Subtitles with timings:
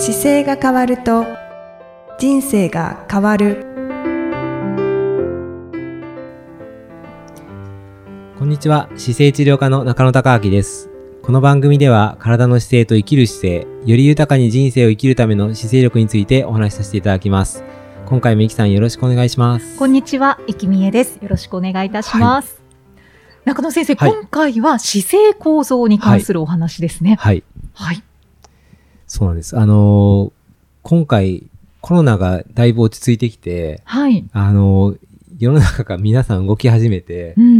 [0.00, 1.26] 姿勢が変わると
[2.20, 3.66] 人生が変わる。
[8.38, 8.88] こんにちは。
[8.94, 10.88] 姿勢治療科の中野孝明です。
[11.20, 17.64] この番組では体の姿勢と生きる姿勢より豊かに人生を生きるための姿勢力についてお話しさせていただきます。
[18.06, 19.76] 今回もいきさんよろしくお願いします。
[19.76, 21.18] こんにちは、いきみえです。
[21.20, 22.62] よろしくお願いいたします。
[23.44, 24.12] 中野先生、はい。
[24.12, 27.16] 今回は姿勢構造に関するお話ですね。
[27.18, 27.42] はい。
[27.74, 28.02] はい。
[29.08, 30.32] そうなんですあのー
[30.82, 31.44] 今回
[31.80, 34.24] コロナがだいぶ落ち着いてきてはい。
[34.32, 34.98] あのー
[35.38, 37.54] 世の中が皆さん動き始めてうんうんう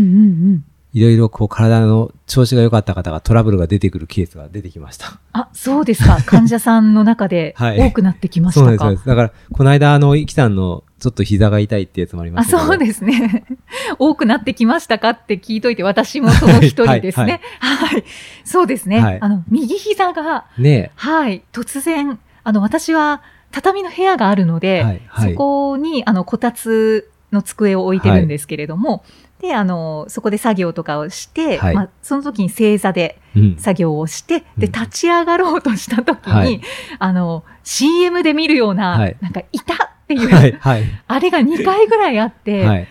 [0.55, 0.65] ん。
[0.95, 5.21] いろいろこう体の調子が良かった方がトラブルが出てくるケースが出てきました。
[5.33, 6.21] あ、そうですか。
[6.25, 8.81] 患者さんの中で はい多くなってきましそうなんです。
[8.81, 8.97] そうたか。
[8.97, 12.69] ですだから、この間、あの、イキさんのちょっと膝が痛いってやつもありまあ、したけど。
[12.69, 13.45] そうですね。
[13.99, 17.41] 多くなってきましたかって聞いといて、私もその一人ですね。
[17.61, 18.05] はい。
[18.45, 19.01] そうですね。
[19.01, 29.05] はいあの、右膝が、ねはい、突然、あの、私は畳の部屋があるので、はいはいそこに、あの、こたつの机を置いてるんですけれども、
[29.41, 33.21] で、あの、そこで作業とかをして、はいまあ、その時に正座で。
[33.59, 36.61] 作業をして、で、うん立ち上がろうとした時に、はい
[36.99, 40.85] あの、CM で見るような、はいなんか、いたっていう、はい、はい。
[41.07, 42.89] あれが2回ぐらいあって、はい。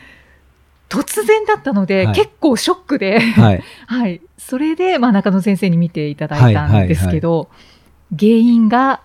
[0.88, 3.64] 突然だったので、はい結構ショックで、はい。
[3.88, 4.22] はい。
[4.38, 7.50] それで、まあ、中野先生に見ていただいたんですけど、
[8.18, 9.02] 原因が、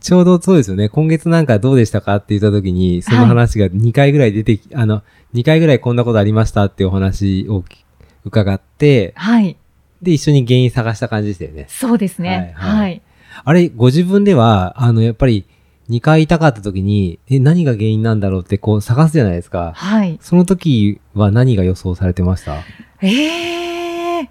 [0.00, 0.88] ちょうどそうですよね。
[0.88, 5.02] 今月なんかどうでしたかって言った時に、その話が2回ぐらい出てき、あの、
[5.34, 7.84] 2回ぐらいこんなことありましたっていうお話をき
[8.24, 9.56] 伺って、はい。
[10.00, 11.66] で、一緒に原因探した感じでしたよね。
[11.68, 12.54] そうですね。
[12.54, 13.02] はいはいはい。
[13.44, 15.44] あれ、ご自分では、あの、やっぱり、
[15.88, 19.72] 2回痛かった時に、え、何が原因なんだろうってこう探すじゃないですか。
[19.74, 20.18] はい。
[20.20, 22.56] その時は何が予想されてました？
[23.02, 24.30] ええ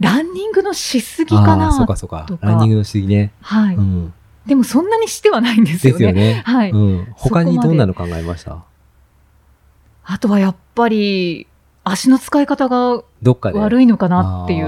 [0.00, 1.72] ランニングのしすぎかな？
[1.72, 3.32] そうかそうかランニングのしすぎね。
[3.40, 4.14] はい、うん。
[4.46, 5.98] でもそんなにしてはないんですでよね。
[5.98, 6.42] すよね。
[6.44, 7.12] はい、うん。
[7.16, 8.64] 他にどんなの考えました？
[10.04, 11.48] あとはやっぱり、
[11.82, 13.58] 足の使い方がどっかで。
[13.58, 14.66] 悪いのかなっていう。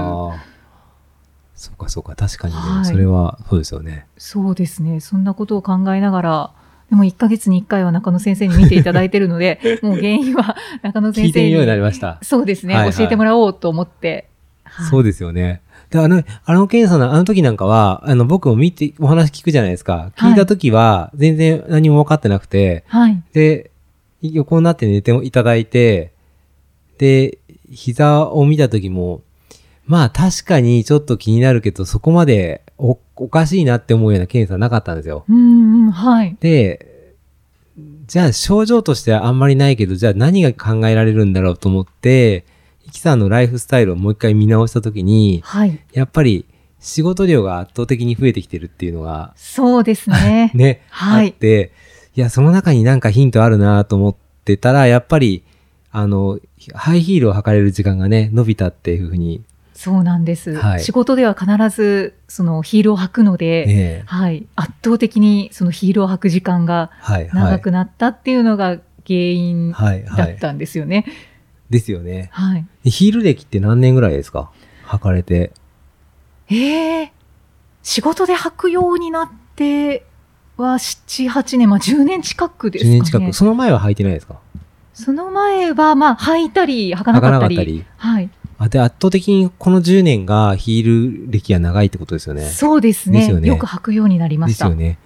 [1.59, 2.15] そうかそうか。
[2.15, 2.59] 確かにね。
[2.59, 4.05] はいそれは、そうですよね。
[4.17, 5.01] そうですね。
[5.01, 6.51] そんなことを考えながら、
[6.89, 11.27] でも1ヶ月に1回は中野先生に見ていただいてるので、 もう原因は 中野先生に。
[11.27, 12.17] 聞いてみるようになりました。
[12.21, 14.29] そうですね、はいはい教えてもらおうと思って。
[14.63, 15.61] はいそうですよね。
[15.89, 20.11] で、あの、あの検査の、あの時なんかは、あの、僕も見て、お話聞くじゃないですか。
[20.15, 23.21] 聞いた時は、全然何も分かってなくて、はい。
[23.33, 23.71] で、
[24.21, 26.13] 横になって寝ていただいて、
[26.99, 27.39] で、
[27.71, 29.21] 膝を見た時も、
[29.89, 35.25] まあ確かにちょっと気になるけど、そこまでおおかしいなって思うような検査なかったんですよ。
[35.27, 36.37] うんうん、はい。
[36.39, 37.15] で、
[38.05, 42.45] じゃあ症状としてはあんまりないけど、じゃあ何が考えられるんだろうと思って、
[42.85, 45.79] イキさんのライフスタイルをもう一回見直した時に、はい。
[45.91, 46.45] やっぱり
[46.79, 50.51] 仕事量が圧倒的に増えてきてるっていうのが、そうですね。
[50.55, 51.71] ね、はいあって、
[52.15, 55.43] いや、その中になんかヒントあるなと思ってたら、やっぱり、
[55.91, 56.39] あの、
[56.75, 59.41] ハイヒールを履かれる時間がね、伸びたっていうふうに、
[59.81, 60.55] そうなんです。
[60.55, 64.45] はい仕事では必ず、そのヒールを履くので、ええはい。
[64.57, 67.33] 圧倒的にそのヒールを履く時間がはい、はい。
[67.33, 70.27] 長くなったっていうのが原因はい、はい。
[70.31, 71.05] だったんですよね。
[71.69, 72.27] ですよね。
[72.33, 72.65] はい。
[72.83, 74.51] でヒール歴って何年ぐらいですか？
[74.87, 75.53] 履かれて。
[76.49, 77.13] ええ
[77.81, 80.05] 仕事で履くようになって
[80.57, 82.97] は7、8年、まあ10年近くです10かね。
[82.99, 83.33] 年近く。
[83.33, 84.39] その前は履いてないですか？
[84.93, 87.55] その前は、まあ、履いたり、履かな履かったり。
[87.55, 87.85] かったり。
[87.95, 88.29] はい。
[88.59, 92.45] あで、圧倒的にこの10年がヒール歴が長いってことですよね。
[92.45, 94.65] そうですねですよねよく履くようになりました。
[94.65, 94.99] ですよね。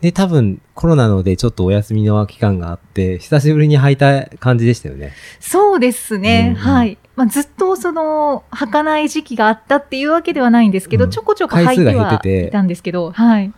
[0.00, 5.12] で、多分コロナのでちょっとお休みの期間があって、久しぶりに履いた感じでしたよね。
[5.40, 6.54] そうですね。
[6.56, 6.98] うんうんはい。
[7.16, 13.52] まあ、ずっとその、履かない時期があったっていうわけではないんですけど、うんちょこちょこ履いては減ってていたんですけど、はい。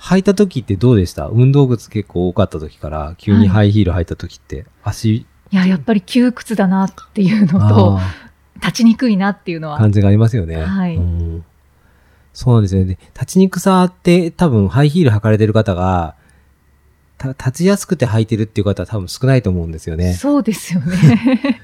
[0.00, 1.26] 履いた時ってどうでした？
[1.26, 8.27] 運動靴結構多かった時から、急にハイヒール履いた時って、足、いや、やっぱり窮屈だなっていうのと、あ
[8.60, 9.76] 立ちにくいなっていうのは。
[9.76, 10.56] ー感じがありますよね。
[10.56, 11.44] はいうん
[12.34, 12.94] そうなんですよね。
[12.94, 16.14] で立ちにくさって多分ハイヒール履かれてる方が、
[17.16, 20.14] た立ちやすくて履いてるっていう方は多分少ないと思うんですよね。
[20.14, 21.60] そうですよね。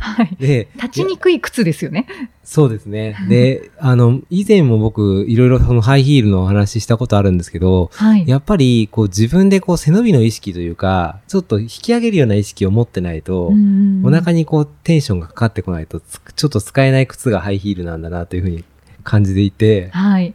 [0.00, 0.36] はい。
[0.38, 2.06] で、立ちにくい靴ですよね。
[2.44, 3.16] そうですね。
[3.28, 8.26] で、あの、以前も僕、いろいろそのハイヒールのお話ししたことあるんですけど、はい。
[8.26, 18.64] やっぱり、こう自分でこう背伸びの意識というか、ちょっと引き上げるような意識を持ってないと、うんお腹にこうテンションがかかってこないと、つちょっと使えない靴がハイヒールなんだなというふうに
[19.02, 20.34] 感じていて、はい。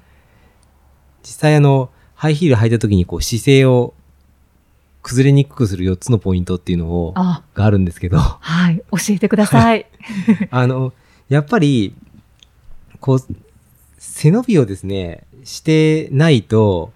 [1.23, 3.94] 実際あの、ハイヒール履いた時にこう姿勢を
[5.01, 8.77] 崩れにくくする4つのポイントっていうのを、あ、があるんですけど、はい。
[8.92, 9.88] 教えてください。
[10.51, 10.94] あの、
[11.30, 11.95] やっぱり、
[13.00, 13.19] こう、
[13.98, 16.94] 背伸びをですね、してないと、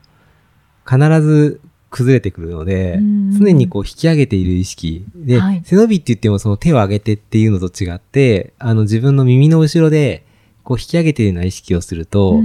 [0.88, 5.06] 必ず崩れてくるので、うん常にこう引き上げている意識。
[5.16, 10.26] で、はい背伸びって言ってもその手を上げてっていうのと違って、あの自分の耳の後ろで
[10.64, 12.42] こう引き上げているような意識をすると、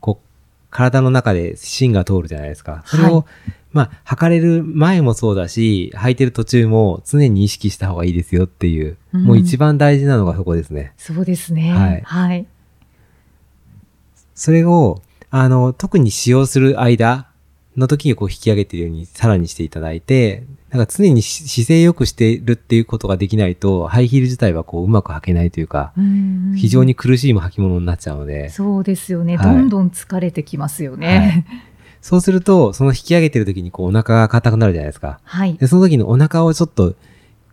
[0.00, 0.23] こう
[0.74, 2.82] 体の中で芯が通るじゃないですか。
[2.84, 3.24] それを、はい
[3.72, 10.92] まあ、測れる前もそうだし、履いてる途中も常に意識した方がいいですよっていう、うんもう一番大事なのがそこですね。
[10.96, 11.72] そうですね。
[11.72, 12.46] はいはい。
[14.34, 15.00] それを、
[15.30, 17.28] あの、特に使用する間
[17.76, 29.36] の時にこう引き上げているようにさらにしていただいて、なんか常にし姿勢良くしているっていうことができないと、ハイヒール自体はこううまく履けないというか、う非常に苦しい履物になっちゃうので、そうですよね。
[29.36, 31.46] はいどんどん疲れてきますよね。
[32.00, 35.20] そうすると、その引き上げてる時にこうお腹が硬くなるじゃないですか。
[35.24, 35.54] はい。
[35.54, 36.94] で、その時にお腹をちょっと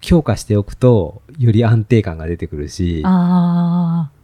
[0.02, 4.21] 強化しておくと、より安定感が出てくるし、ああ。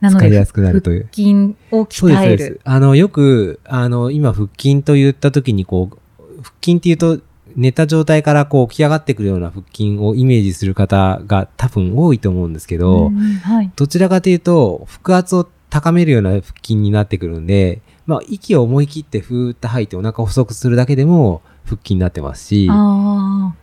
[0.00, 1.32] なので、疲れやすくなるという腹筋
[1.70, 2.60] を鍛えるうです。。
[2.64, 5.98] あの、よく、あの、今、腹筋と言った時に、こう、
[6.42, 7.20] 腹筋っていうと、
[7.56, 13.72] 寝た状態からこう起き上がってくるような腹筋をイメージする方が多分多いと思うんですけど、うんはい。
[13.74, 23.54] どちらかというと、腹圧を高めるような腹筋になってくるんで、まあ、息を思い切ってふーっと吐いてお腹を細くするだけでも腹筋になってますし、あ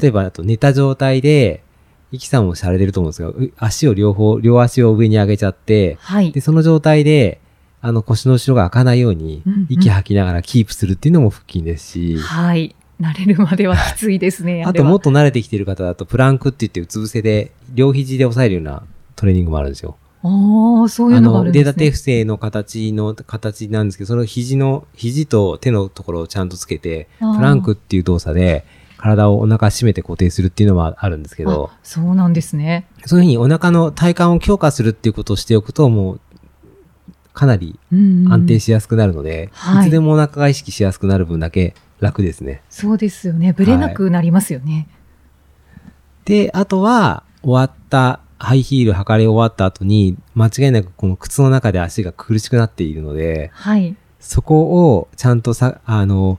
[0.00, 1.62] 例えば、あと寝た状態で、
[2.12, 6.40] 息さんもされてると思うんですが、う足を両方、両足を上に上げちゃってあ。、はいで、。
[6.40, 7.40] その状態で、
[7.80, 12.76] あの腰の後ろが開かないようにうんうん、息吐きながらキープするっていうのも腹筋ですし、はい。
[13.00, 14.62] 慣れるまではきついですね。
[14.64, 18.84] あともっと慣れてきてる方だと、プランクって言ってうつ伏せで、両肘で押さえるような
[19.16, 19.96] トレーニングもあるんですよ。
[20.22, 21.70] ああ、そういうあの、のがあるんですね。
[21.70, 28.64] 腕立て伏せの形の形なんですけど、その肘の、肘と手のところをちゃんとつけて、プランクっていう動作で、
[29.02, 32.86] 体をお腹締めて固定するっていうのもあるんですけど、あそうなんですね。
[33.04, 36.20] そういうふうにお腹の体幹を強化するっていうことをしておくと、もう、
[37.34, 42.62] かなりうんうん安定しやすくなるので、はいい、つでもお腹が意識しやすくなる分だけ楽ですね。
[42.70, 43.52] そうですよね。
[43.52, 44.86] ぶれなくなりますよね。
[46.24, 53.96] で、あとは、終わった、ハイヒール履かれ終わった後に、間違いなくこの靴の中で足が苦しくなっているので、はい。
[54.20, 56.38] そこをちゃんとさ、あの、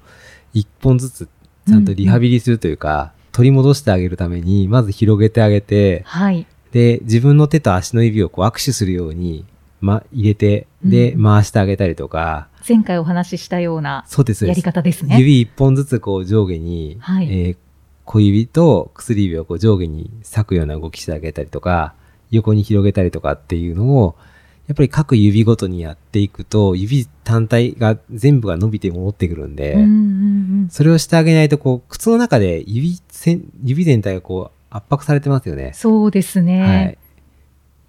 [0.54, 1.30] 一本ずつ、
[1.68, 6.46] ちゃんとリハビリするというか、取り戻してあげるために、まず広げてあげて、はい。
[6.72, 9.46] で、自分の手と足の指をこう握手するように、
[9.82, 11.24] ま、入れて、で、うん。
[11.24, 14.06] 回してあげたりとか、前回お話ししたような
[14.42, 15.18] やり方ですね。
[15.20, 17.28] 指一本ずつこう上下に、はい。
[17.30, 17.58] えー
[18.06, 21.94] 小指と薬指をこう上下に裂くような動きしてあげたりとか、
[22.32, 24.16] 横に広げたりとかっていうのを、
[24.68, 29.90] やっぱり各指ごとにやっていくと、指単体が全部が伸びて戻ってくるんで、うんうんう
[30.66, 30.68] ん。
[30.70, 35.72] それをしてあげないと、こう、靴の中で指せん、指全体がこう圧迫されてますよね。
[35.74, 36.62] そうですね。
[36.62, 36.98] はい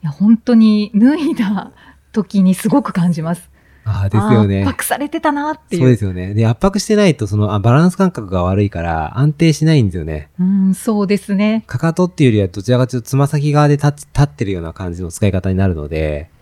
[0.02, 0.06] い。
[0.06, 1.72] や、本当に脱いだ
[2.12, 3.50] 時にすごく感じます。
[3.84, 4.70] ああ、ですよね圧。
[4.70, 5.82] 迫されてたなっていう。
[5.82, 6.34] そうですよね。
[6.34, 10.30] で、圧迫してないと、そのあバランス感覚が悪いから安定しないんですよね。
[10.40, 11.64] うん、そうですね。
[11.66, 16.33] かかとっていうよりはどちらかというとつま先側で立つ立ってるような感じの使い方になるので、うん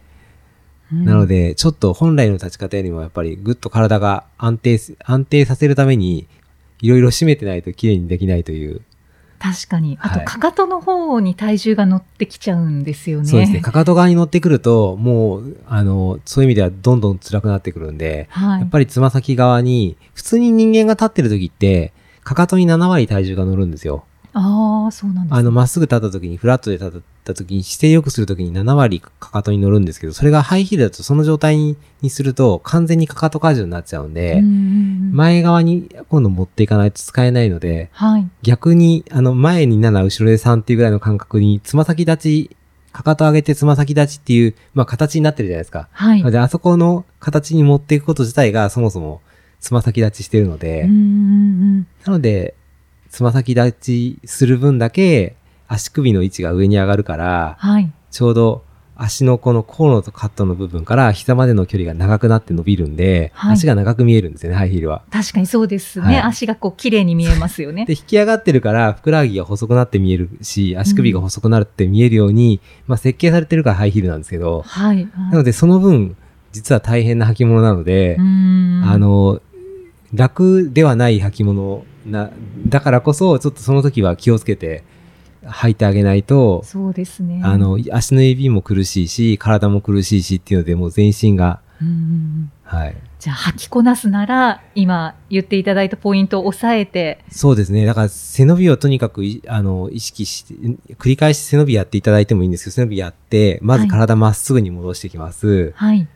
[0.93, 6.29] なの、で、ちょっと本来の立ち方よりもやっぱりぐっと体が安定す、安定させるために、
[6.81, 8.83] いろいろ締めてないと綺麗にできないという。
[9.39, 9.99] 確かに。
[10.01, 13.29] あと、はいかかとの方に体重が乗ってきちゃうんですよね。
[13.29, 13.61] そうですね。
[13.61, 18.61] かかと側に乗ってくると、もう、あの、そういう意味ではどんどん辛くなってくるんで、はい。
[18.61, 24.05] やっぱりつま先側に、普通に人間が立ってる時って、かかとに7割体重が乗るんですよ。
[24.33, 25.41] ああ、そうなんですね。
[25.41, 38.29] あの、まっすぐ立った時に、フラットで立った時に、姿勢良くする時に7割かかとに乗るんですけど、それがハイヒールだとその状態ににすると、完全にかかと荷重になっちゃうんで、うん前側に今度持っていかないと使えないので、はい。
[38.43, 42.57] 逆に、あの、前に7、後ろで3っていうぐらいの感覚に、つま先立ち、
[42.93, 45.89] かかと上げてつま先立ちっていう、まあ形になってるじゃないですか。
[45.93, 46.31] はい。
[46.31, 49.21] で、あそこの形に持っていくこと自体がそもそも
[49.63, 50.87] つま先立ちしてるので、
[52.05, 52.55] なので、
[53.09, 55.37] つま先立ちする分だけ
[55.73, 57.91] 足首の位置が上に上がるから、はい。
[58.11, 58.65] ちょうど
[58.95, 65.03] 足のこの甲のカットの部分から膝までの距離が長くなって伸びるんで、はい足が長く見えるんですよね、ハイヒールは。
[65.11, 66.07] 確かにそうですね。
[66.07, 67.95] はい足がこう、綺麗に見えますよねで、。
[67.95, 75.09] 引き上がってるから、ふくらはぎが細くなって見えるし、足首が細くなって見えるように、まあ設計されてるからハイヒールなんですけど、はい。
[75.31, 76.17] なのでその分、
[76.53, 79.41] 実は大変な履物なので、うんあ、の、
[80.13, 82.31] 楽ではない履物な、
[82.69, 84.85] だからこそ、ちょっとその時は気をつけて
[85.45, 87.41] 履いてあげないと、そうですね。
[87.45, 91.61] あの、足の指も苦しいし、体も苦しいしっていうので、もう全身が、
[92.65, 92.97] はい。
[93.19, 97.85] じゃあ、履きこなすなら、今言っていただいたポイントを押さえて、そうですね。
[97.87, 100.55] だから背伸びをとにかくい、あの、意識して、
[100.95, 105.73] 繰り返し背伸びやっていただいてもいいんですけど、背伸びやって、まず体まっすぐに戻していきます。
[105.77, 106.09] はい。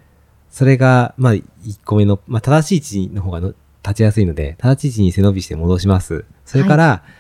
[0.51, 1.45] それが、まあ、1
[1.85, 6.25] 個目の、まあ、正しい位置の方がの立ちやすいので、正しい位置に背伸びして戻します。
[6.45, 7.13] それから、り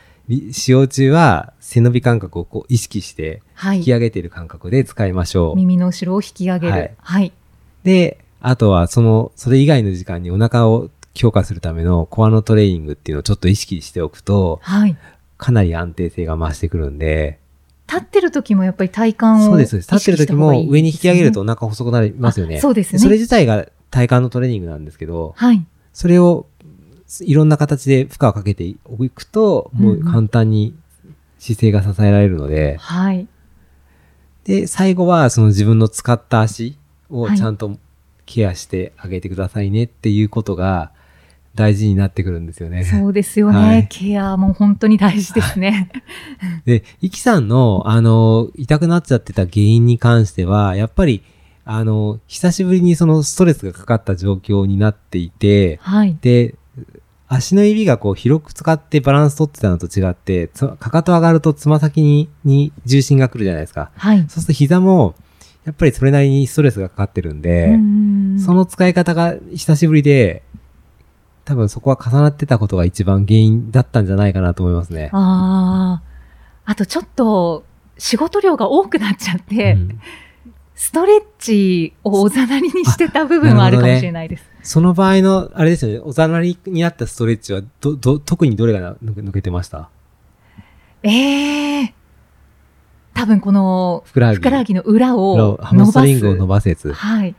[0.53, 3.93] 使用中は背伸び感覚をこう意識してはい引き。
[3.93, 5.57] 上げている感覚で使いましょう。
[5.57, 6.91] 耳の後ろを引き上げはいる。
[6.99, 7.33] はい。
[7.85, 14.97] で、あとはその、それ以外の時間にお腹を強化するためのコアのトレーニングっていうのをちょっと意識しておくと、はい。
[15.39, 17.39] かなり安定性が増してくるんで、
[17.89, 19.71] 立ってる時もやっぱり体幹をそうです。
[19.71, 22.59] そうです立ってる時も上に引き上げるとお腹細くなりますよね。
[22.59, 25.67] あそうですねそれ自体が体幹のトレーニングなんですけど、した方がい。
[25.93, 26.47] それを
[27.21, 28.77] いろんな形で負荷をかけてい
[29.15, 30.75] くと、もう簡単に
[31.39, 33.17] 姿勢が支えられるので、はい。
[33.17, 33.29] はい。
[34.45, 36.77] で、最後はその自分の使った足
[37.11, 37.77] をはいちゃんと
[38.27, 40.93] ケアしてあげてくださいねっていうことが
[41.55, 42.85] 大事になってくるんですよね。
[42.85, 43.59] そうですよね。
[43.59, 45.91] はいケアも本当に大事ですね。
[46.65, 51.23] で、イキさんの、あの、痛くなっちゃってた原因に関しては、やっぱり、
[51.65, 56.17] あの、久しぶりにそのストレスがかかった状況になっていて、はい。
[56.21, 56.55] で、
[57.29, 63.91] 足の指がこう広く使ってバランス取ってたのと違って、つかかと上がるとつま先にに重心が来るじゃないですか。
[63.97, 64.19] はい。
[64.21, 65.15] そうすると膝も、
[65.65, 70.43] やっぱりそれなりにストレスがかかってるんで、うんその使い方が久しぶりで、
[71.45, 75.11] 多分そこは重なってたことが一番原因だったんじゃないかなと思いますね。
[75.13, 76.71] ああ。
[76.71, 77.65] あとちょっと
[77.99, 80.01] 仕事量が多くなっちゃって、うん
[80.77, 84.45] ストレッチをおざなりにしてた部分はあるかもしれないです。
[84.63, 89.89] その場合の、あれですよね、おざなりになったストレッチは、ど、ど、特にどれがな抜けてました？
[91.03, 91.95] ええ
[93.15, 94.75] 多分このふくらはぎ。
[94.75, 95.93] の裏をハム伸ばす。
[95.93, 96.93] ストリングを伸ばすやつ。
[96.93, 97.35] はい。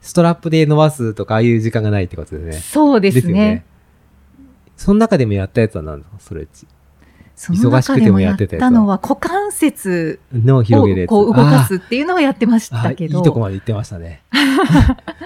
[0.00, 2.52] ストラップで伸ばすとか、ああいう時間がないってことですね。
[2.52, 3.30] そうですね。
[3.30, 3.64] よね。
[4.78, 6.66] その中でもやったやつは何ですかストレッチ。
[7.34, 11.10] その中でもやっ忙しくてもやってたのは股関節の広げるやつ。
[11.12, 13.18] をこう動かすっていうのをやってましたけど。
[13.18, 14.22] あいいとこまで行ってましたね。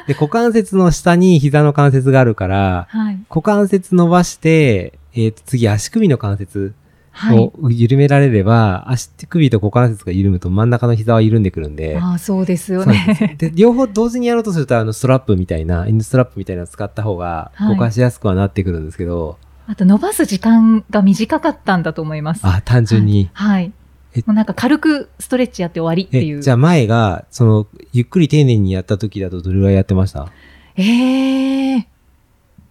[0.06, 3.18] で、股関節の下に膝の関節があるから、はい。
[3.28, 6.74] 股関節伸ばして、えーと次足首の関節
[7.16, 7.38] はい。
[7.38, 13.36] を緩められれば、足首と股関節が緩むと真ん中の膝は緩んでくるんで、ああ、そうですよね。
[13.38, 22.40] で、両方同時にやろうとすると、あの、ストラップみたいな、インストラップみたいなの使った方がはい動かしやすくはなってくるんですけど、あと伸ばす時間が短かったんだと思います。
[22.44, 23.30] あ、単純に。
[23.32, 23.72] はい。
[24.14, 26.38] えもうなんか軽くストレッチやって終わりっていう。
[26.38, 30.30] え、じゃあ前が、その、ゆっくり丁寧にやった時だとどれぐらいやってました？
[30.76, 31.86] ええ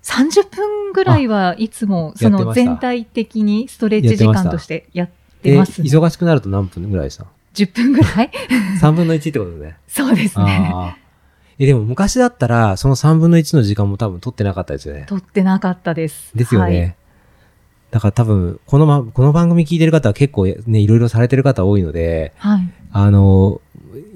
[0.04, 5.10] 30分ぐらいはいつもその全体的にストレッチ時間としてやっ
[5.42, 5.88] てます、ね。
[5.92, 7.26] え忙しくなると何分ぐらいでした
[7.56, 8.32] ？10分ぐらい
[8.80, 9.78] ?3 分の1ってことね。
[9.88, 10.98] そうですね。
[11.58, 15.06] え、でも昔だったら、その3分の1の時間も多分取ってなかったですよね。
[15.08, 16.32] 取ってなかったです。
[16.36, 16.80] ですよね。
[16.80, 16.96] はい
[17.96, 22.70] だから多分、このま、この番組聞いてる方は結構ね、いろいろされてる方多いので、はい。
[22.92, 23.62] あの、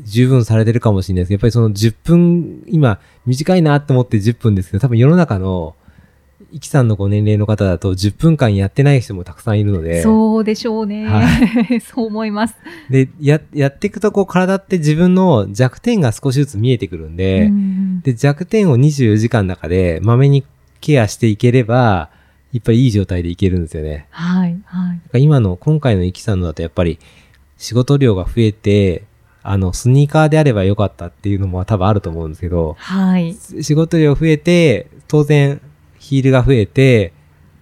[0.03, 5.75] 十分されてるかもしれないですけど、やっぱりその10分、今、短いなって思って10分ですけど、多分世の中の、
[6.51, 11.05] イキさんのご年齢の方だと10分間やってない人もたくさんいるので、そうでしょうね。
[11.05, 11.21] は
[11.81, 12.55] そう思います。
[12.89, 20.43] で、や、やっていくとこう体って自分の弱点が少しずつ見えてくるんで、うんで、弱点を24時間の中で、まめに
[20.81, 22.09] ケアしていければ、
[22.51, 24.07] やっぱりいい状態でいけるんですよね。
[24.09, 24.57] はい。
[24.65, 25.21] はい。
[25.21, 26.99] 今の、今回のイキさんのだとやっぱり、
[27.57, 29.03] 仕事量が増えて、
[29.43, 33.35] あの、スニーカーであればよかったっていうのも多分あると思うんですけど、はい。
[33.61, 35.61] 仕事量増えて、当然、
[36.09, 37.13] ヒールが増えて、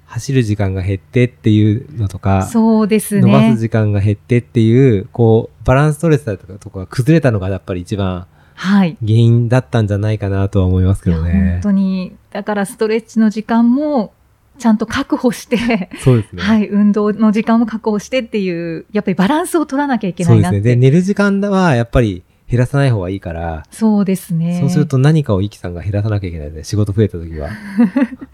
[0.05, 3.57] 走る時間が減ってっていうのとか、そうです伸ばすね。
[3.57, 8.25] 時間が減ってっていう、こう、バランストレスだとかとか崩れたのがやっぱり一番
[8.55, 8.97] はい。
[9.01, 11.61] 原因だったんじゃないかなとは思いますけどね本。
[11.61, 14.13] 当に、だからストレッチの時間も
[14.57, 16.41] ちゃんと確保して、そうですね。
[16.41, 20.61] はい、運動の時間も確保してっていう、やっぱりバランスを取らなきゃいけなそうですね。
[20.61, 24.59] で、寝る時間はやっぱり減らさない方がいいから、そうですね。
[24.59, 27.49] そうすると何かをイキさんが減らさなきゃいけないので、仕事増えた時は。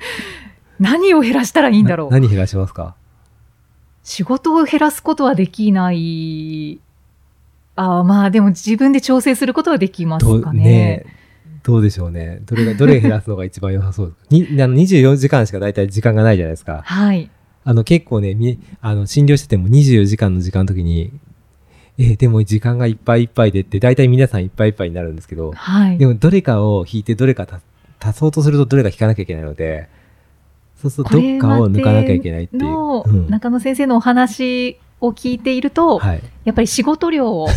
[0.79, 2.11] 何を減らしたらいいんだろう。
[2.11, 2.95] な何減らしますか？
[4.03, 6.79] 仕事を減らすことはできない。
[7.75, 11.05] ああ、まあでも自分で調整することはできますかね。
[11.63, 12.41] どうでしょうね。
[12.45, 14.53] どれが、どれ減らすのが一番良さそうですか？
[14.53, 16.81] に あの ?24 時間しか大体時間がないじゃないですか。
[16.83, 17.29] はい。
[17.65, 21.13] あの結構ね、みあの診療してても24時間の時間の時に、
[21.97, 25.97] え、でも時間がいっぱいいっぱいでって、大体皆さんいっぱいいっぱいになるんですけど、はい。
[25.97, 27.61] でもどれかを引いてどれか足
[27.99, 29.87] 足そうとするとどれか引かなきゃいけないので、
[30.81, 33.29] そうするとどっかを抜かなきゃいけないっていう。
[33.29, 36.23] 中野先生のお話を聞いていると、はい。
[36.45, 37.47] やっぱり仕事量を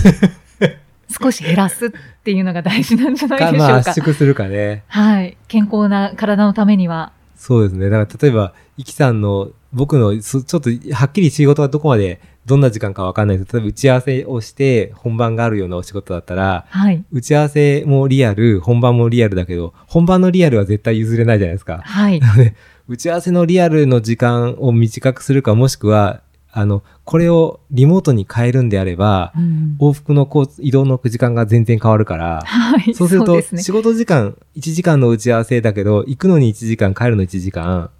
[1.20, 1.90] 少し減らすっ
[2.22, 3.68] ていうのが大事なんじゃないでしょうか。
[3.68, 4.84] かまあ圧縮するかね。
[4.88, 5.36] はい。
[5.48, 7.12] 健康な体のためには。
[7.36, 7.90] そうですね。
[7.90, 17.04] だから例えば、イキさんの、僕の、そちょっとはっきり仕事がどこまで、どんな時間かわかんないです例えば打ち合わせをして本番があるようなお仕事だったら、はい。
[17.10, 21.82] 打ち合わせもリアル、本番もリアルだけど、本番のリアルは絶対譲れないじゃないですか。
[21.84, 22.20] はい。
[22.20, 22.54] なので、
[22.88, 26.22] 打ち合わせのリアルの時間を短くするか、もしくは、
[26.52, 30.26] あの、これをリモートに変えるんであれば、うん往復の
[30.58, 32.94] 移動の時間が全然変わるから、はい。
[32.94, 37.90] そうすると、仕事時間1時間の打ち合わせだけど、行くのに1時間、帰るの1時間っ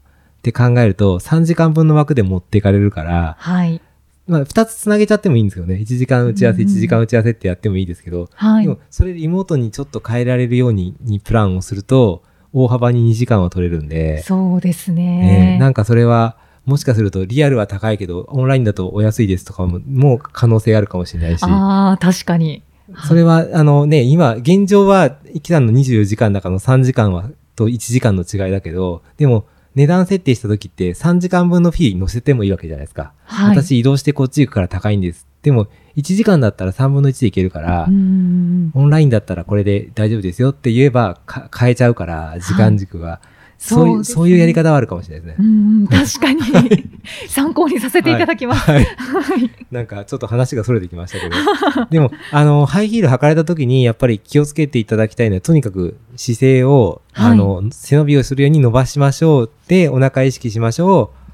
[0.41, 3.83] て考えると、3時間分の枠で持っていかれるから、はい。
[4.27, 5.77] まあ、2つつなげちゃってもいいんですけどね。
[5.77, 8.71] 1時間打ち合わせ、うん1時間打ち合わせってやってもいいですけど、はいで。
[8.71, 15.61] も、それリモートにちょっと変えられるように、にプランをすると、大幅に2時間は取れるんで、そうですえねー。
[15.61, 22.63] なんかそれは、もしかするとリアルは高いけど、オンラインだとお安いですとかも、もう可能性あるかもしれないし、ああ、確かに。
[23.07, 33.13] それは、あのね、今、現状は、イキさんの24時間だからの3時間は、と1時間の違いだけど、でも、値段設定した時って3時間分のフィー乗せてもいいわけじゃないですか。
[33.25, 33.57] はい。
[33.57, 35.27] 私移動してこっち行くから高いんです。
[35.43, 43.21] でも、1時間だったら3分の1でいけるから、オンラインだったらこれで大丈夫ですよって言えばか変えちゃうから、時間軸が。
[43.23, 45.47] そういう、ねそういうやり方はあるかもしれないですね。
[45.47, 46.41] うんうん、確かに
[47.29, 48.71] 参考にさせていただきます。
[48.71, 48.85] はい。
[48.85, 49.51] はい。
[49.71, 51.87] なんかちょっと話がそれてきましたけど。
[51.91, 59.51] でも、あの、ハイヒール履かれた時にやっぱり気をつけていただきたいのは、とにかく姿勢を、はいあの、背伸びをするように伸ばしましょう。
[59.69, 61.26] で、お腹意識しましょう。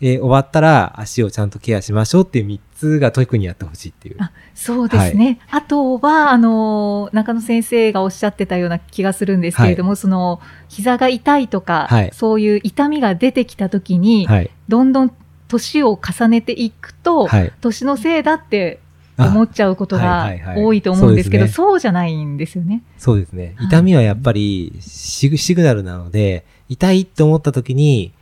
[0.00, 4.16] えー終わったら足をちゃんとケアしましょうっていう3つが特にやってほしいっていう。
[4.18, 5.38] あそうですね。
[5.50, 14.50] あとは、あの、中野先生がおっしゃってたような気がするんですけれども、その、膝が痛いとか、はいそういう痛みが出てきたときに、はい。
[14.68, 15.12] どんどん
[15.48, 17.52] 年を重ねていくと、はい。
[17.60, 18.80] 年のせいだって
[19.16, 22.82] あ思っちゃうことはいがはいはい多いと思うんですけど、そうじゃないんですよね。
[22.96, 23.54] そうですね。
[23.56, 28.12] はい痛みはやっぱりシグシグナルなので、痛いって思った時に、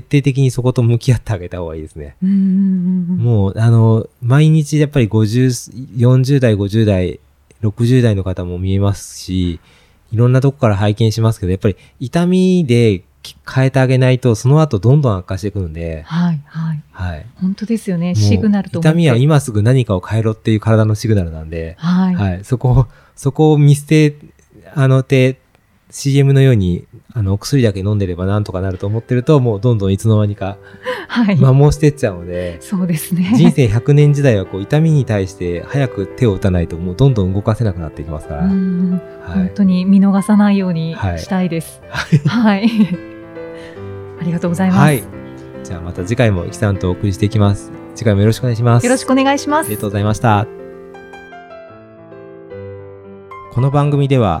[0.00, 2.16] 徹底的にそこと向き合ってあげた方がいいですね。
[2.22, 7.20] うんうんうんもう、あの、毎日やっぱり50、40代、50代、
[7.62, 9.60] 60代の方も見えますし、
[10.10, 13.04] いろんなとこから拝見しますけど、やっぱり痛みで
[13.52, 16.82] 変えてあげないと、その後どんどん悪化してくるんで、はい、はい。
[16.90, 17.26] はい。
[17.40, 18.14] 本当ですよね。
[18.14, 18.80] シグナルと。
[18.80, 22.14] 痛みは今すぐ何かを変えろっていう体のシグナルなんで、はい。
[22.14, 22.44] はい。
[22.44, 24.16] そこを、そこを見捨て、
[24.74, 25.38] あの、て、
[25.94, 30.58] CM のように、あの、お薬だけ飲んでればなんとかなると思ってると、もうどんどんいつの間にか
[31.06, 31.36] はい。
[31.36, 33.32] 摩耗してっちゃうので、そうですね。
[33.36, 38.44] 人生100年時代はこう痛みに対して早く手を打たないともうどんどん動かせなくなっていきますから。
[38.44, 39.38] うんはい。
[39.38, 41.80] 本当に見逃さないようにはいしたいです。
[42.26, 42.68] はい。
[44.20, 44.78] ありがとうございます。
[44.80, 45.02] はい。
[45.62, 47.70] じゃあまた次回もイキさんとお送りしていきます。
[47.94, 48.84] 次回もよろしくお願いします。
[48.84, 49.80] よろしくお願いしますありが。
[49.80, 50.48] とうございました。
[53.52, 54.40] この番組では